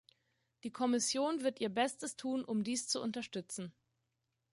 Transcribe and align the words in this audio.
Die 0.63 0.71
Kommission 0.71 1.43
wird 1.43 1.61
ihr 1.61 1.69
Bestes 1.69 2.15
tun, 2.15 2.43
um 2.43 2.63
dies 2.63 2.87
zu 2.87 2.99
unterstützen. 3.03 3.71